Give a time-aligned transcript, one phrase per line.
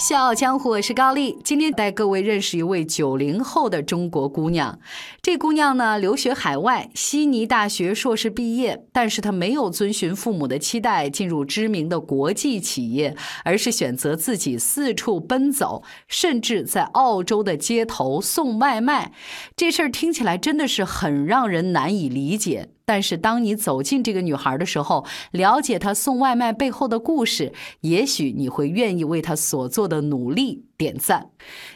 [0.00, 1.36] 笑傲江湖，我是高丽。
[1.44, 4.78] 今天带各位认识一位九零后的中国姑娘。
[5.20, 19.12] 这姑娘呢，留学海外，悉尼大学硕士毕业，但是她没有遵循父母的期待进入知名的国际企业，而是选择自己四处奔走，甚至在澳洲的街头送外卖。
[19.54, 22.70] 这事儿听起来真的是很让人难以理解。
[22.90, 27.52] 但是当你走进这个女孩的时候，了解她送外卖背后的故事，
[27.82, 31.28] 也许你会愿意为她所做的努力点赞。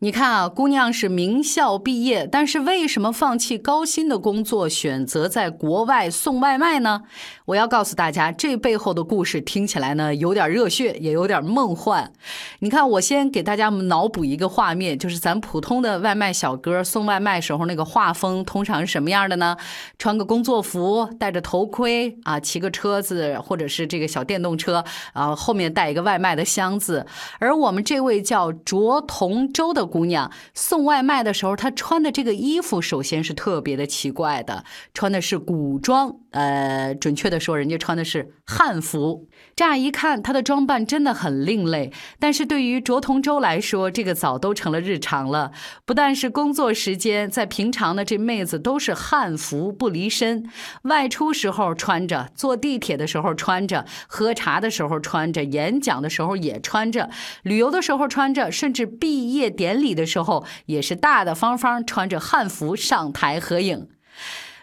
[0.00, 7.04] 你看啊，姑娘是名校毕业，但是为什么放弃高薪的工作，选择在国外送外卖呢？
[7.46, 12.12] 我要告诉大家，这背后的故事听起来呢有点热血，也有点梦幻。
[12.60, 19.56] 你看，我先给大家脑补一个画面，就是咱普通的外卖小哥送外卖时候那个画风，通常是什么样的呢？
[19.96, 27.06] 穿个工作服，戴着头盔啊，骑个车子或者是这个小电动车，啊，后面带一个外卖的箱子。
[27.38, 39.28] 而我们这位叫卓同舟的姑娘送外卖的时候，她穿的这个衣服，首先是特别的奇怪的，穿的是古装，呃，准确的说，人家穿的是汉服。
[39.54, 45.52] 乍一看，她的装扮真的很另类，但是对于卓同舟来说，这个早都成了日常了。
[45.84, 50.50] 不但是工作时间，在平常呢，这妹子都是汉服不离身，
[50.82, 57.10] 外出时候穿着，坐地铁的时候穿着，喝茶的时候穿着，演讲的时候也穿着，
[57.42, 63.88] 旅游的时候穿着，甚至毕业典礼的时候也是大大方方穿着汉服上台合影。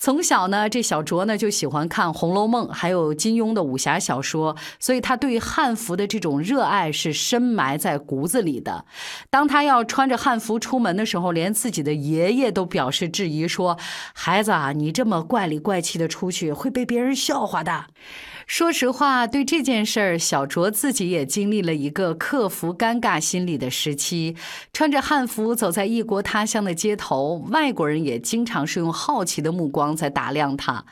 [0.00, 8.84] 从小呢，这小卓呢就喜欢看《红楼梦》，还有金庸的武侠小说，所以他对汉服的这种热爱是深埋在骨子里的。
[9.28, 13.76] 当他要穿着汉服出门的时候，连自己的爷爷都表示质疑，说
[14.14, 17.86] ：“孩子啊，你这么怪里怪气的出去，会被别人笑话的。”
[18.48, 24.36] 说实话，对这件事儿，小卓自己也经历了一个克服尴尬心理的时期。
[24.72, 30.86] 穿着汉服走在异国他乡的街头，外国人也经常是用好奇的目光在打量他。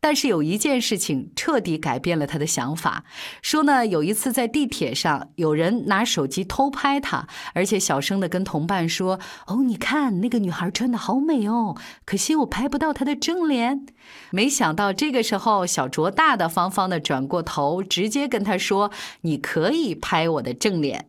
[0.00, 3.04] 但是有一件事情彻底改变了他的想法，
[3.40, 13.86] 说呢，有一次在地铁上，有人拿手机偷拍他，而且小声的跟同伴说：“哦，你看那个女孩穿的好美哦，可惜我拍不到她的正脸。”
[14.30, 18.90] 没想到这个时候，小卓大大方方的转过头，直接跟他说
[19.22, 21.06] ：“你可以拍我的正脸。”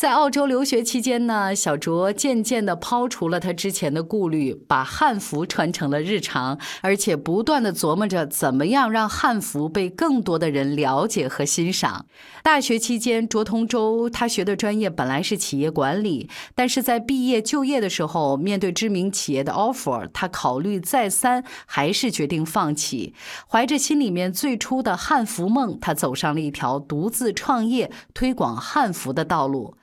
[0.00, 12.06] 在澳洲留学期间呢，小卓渐渐地抛除了他之前的顾虑，把汉服穿成了日常，而且不断地琢磨着怎么样让汉服被更多的人了解和欣赏。
[12.42, 23.12] 大学期间，卓同舟他学的专业本来是企业管理，但是在毕业就业的时候，面对知名企业的 offer，他考虑再三，还是决定放弃。
[23.46, 29.76] 怀着心里面最初的汉服梦，他走上了一条独自创业、推广汉服的道路。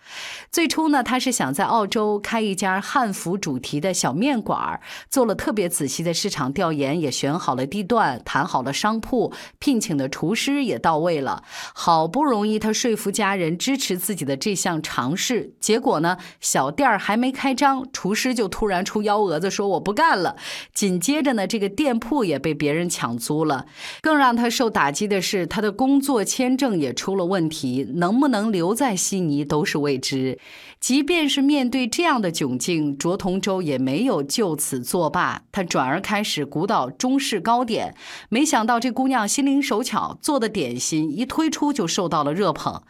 [0.52, 11.44] 最初呢，他是想在澳洲开一家汉服主题的小面馆儿，做了特别仔细的市场调研，也选好了地段，谈好了商铺，聘请的厨师也到位了。
[11.74, 20.36] 好不容易他说服家人支持自己的这项尝试，结果呢，小店儿还没开张，厨师就突然出幺蛾子，说我不干了。
[20.74, 23.66] 紧接着呢，这个店铺也被别人抢租了。
[24.02, 30.40] 更让他受打击的是，他的工作签证也出了问题，能不能留在悉尼都是未知。
[30.80, 37.96] 即便是面对这样的窘境，卓同舟也没有就此作罢，他转而开始鼓捣中式糕点。
[38.30, 42.84] 没想到这姑娘心灵手巧，做的点心一推出就受到了热捧，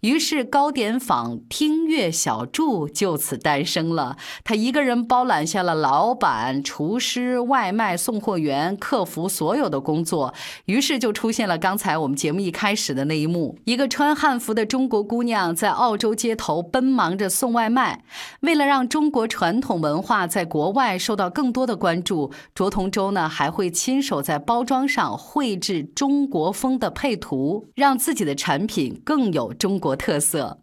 [0.00, 4.16] 于是糕点坊听乐小筑就此诞生了。
[4.44, 10.32] 他一个人包揽下了老板、厨师、外卖送货员、客服所有的工作，
[10.66, 18.02] 于是就出现了刚才我们节目一开始的那一幕：一个穿汉服的中国姑娘在澳洲街头头奔忙着送外卖。
[18.40, 30.61] 为了让中国传统文化在国外受到更多的关注，卓同洲呢还会亲手在包装上绘制中国风的配图，让自己的产品更有中国特色。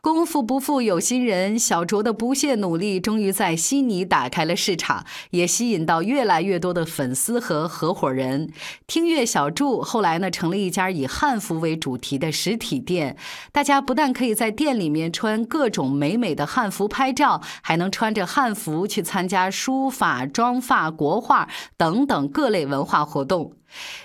[0.00, 8.52] 功夫不负有心人，小卓的不懈努力终于在悉尼打开了市场，也吸引到越来越多的粉丝和合伙人。
[8.86, 13.16] 听乐小筑后来呢，成了一家以汉服为主题的实体店。
[13.50, 23.54] 大家不但可以在店里面穿各种美美的汉服拍照，还能穿着汉服去参加书法、妆发、国画等等各类文化活动。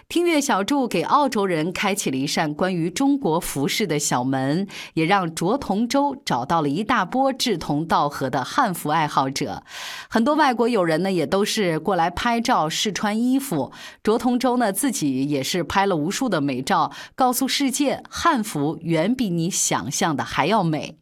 [0.08, 9.64] 听乐小筑给澳洲人开启了一扇关于中国服饰的小门，也让卓同舟找到了一大波志同道合的汉服爱好者。
[10.10, 13.72] 很多外国友人呢，也都是过来拍照试穿衣服。
[14.04, 20.98] 卓同舟呢，自己也是拍了无数的美照，告诉世界，汉服远比你想象的还要美。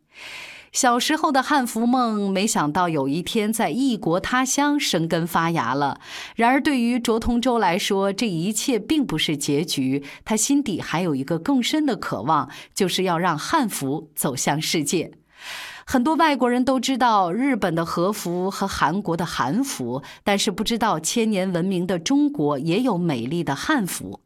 [0.72, 6.00] 小时候的汉服梦，没想到有一天在异国他乡生根发芽了。
[6.36, 10.04] 然而，对于卓同洲来说，这一切并不是结局。
[10.24, 15.12] 他心底还有一个更深的渴望，就是要让汉服走向世界。
[15.86, 24.22] 很多外国人都知道日本的和服和韩国的韩服，但是不知道千年文明的中国也有美丽的汉服。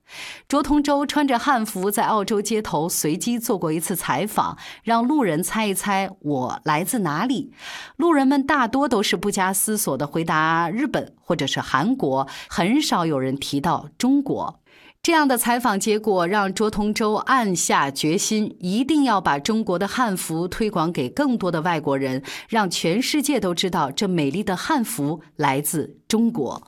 [0.47, 7.53] 卓同舟穿着汉服在澳洲街头随机做过一次采访，让路人猜一猜我来自哪里。
[7.95, 14.59] 路人们大多都是不加思索地回答日本或者是韩国，很少有人提到中国。
[15.03, 26.65] 这样的采访结果让卓同洲暗下决心，一定要把中国的汉服推广给更多的外国人，让全世界都知道这美丽的汉服来自中国。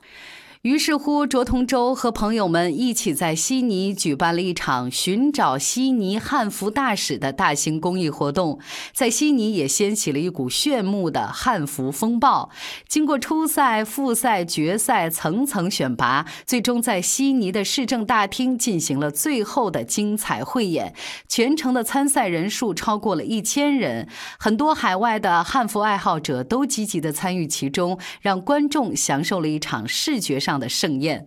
[0.66, 8.58] 于是乎，卓同舟和朋友们一起在悉尼举办了一场寻找悉尼汉服大使的大型公益活动，
[8.92, 12.50] 在悉尼也掀起了一股炫目的汉服风暴。
[12.88, 20.92] 经过初赛、复赛、决赛层层选拔，最终在悉尼的市政大厅进行了最后的精彩汇演。
[21.28, 30.55] 全程的参赛人数超过了一千人，很多海外的汉服爱好者都积极的参与其中，让观众享受了一场视觉上。
[30.58, 31.26] 的盛宴，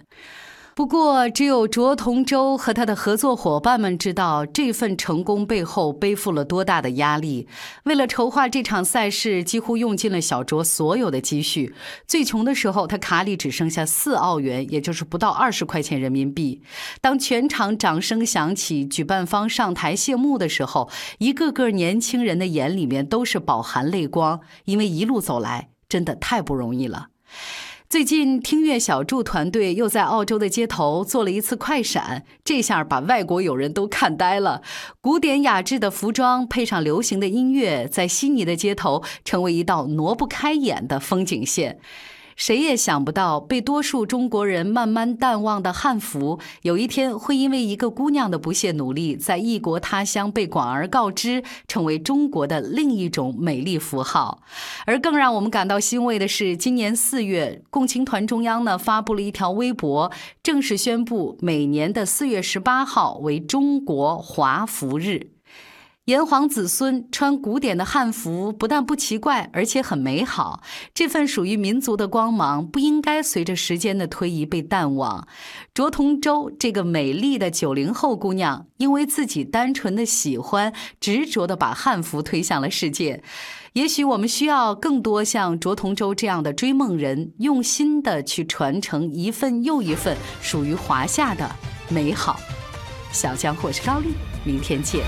[0.75, 7.49] 不过只有卓同舟和他的合作伙伴们知道这份成功背后背负了多大的压力。
[7.83, 11.75] 为了筹划这场赛事，几乎用尽了小卓所有的积蓄。
[12.07, 16.61] 最穷的时候，他卡里只剩下四澳元，也就是不到二十块钱人民币。
[17.01, 27.07] 当全场掌声响起，举办方上台谢幕的时候，一个个年轻人的眼里面都是饱含泪光，因为一路走来真的太不容易了。
[27.89, 34.62] 最近，听乐小筑团队又在澳洲的街头做了一次快闪，这下把外国友人都看呆了。
[35.01, 41.80] 古典雅致的服装配上流行的音乐，在悉尼的街头成为一道挪不开眼的风景线。
[42.39, 54.41] 谁也想不到，被多数中国人慢慢淡忘的汉服，有一天会因为一个姑娘的不懈努力，在异国他乡被广而告之，成为中国的另一种美丽符号。
[54.86, 60.09] 而更让我们感到欣慰的是，今年四月，共青团中央呢发布了一条微博，
[60.42, 65.31] 正式宣布每年的四月十八号为中国华服日。
[66.09, 70.63] 炎黄子孙穿古典的汉服，不但不奇怪，而且很美好。
[70.91, 75.27] 这份属于民族的光芒，不应该随着时间的推移被淡忘。
[75.71, 83.21] 卓同舟这个美丽的九零后姑娘，因为自己单纯的喜欢，执着的把汉服推向了世界。
[83.73, 91.47] 也许我们需要更多像卓同舟这样的追梦人，用心的去传承一份又一份属于华夏的
[91.87, 92.39] 美好。
[93.11, 94.09] 小江，我是高丽，
[94.44, 95.04] 明天见。